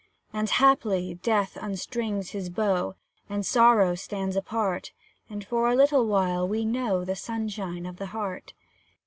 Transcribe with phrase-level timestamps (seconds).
[0.33, 2.95] And, haply, Death unstrings his bow,
[3.29, 4.93] And Sorrow stands apart,
[5.29, 8.53] And, for a little while, we know The sunshine of the heart.